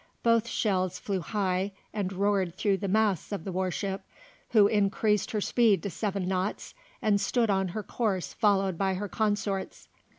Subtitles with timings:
[0.23, 4.03] Both shells flew high and roared through the masts of the warship,
[4.49, 9.07] who increased her speed to seven knots and stood on her course followed by her
[9.07, 9.89] consorts.